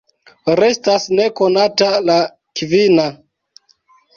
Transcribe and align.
Restas 0.59 1.05
nekonata 1.19 1.91
la 2.09 2.17
kvina. 2.61 3.07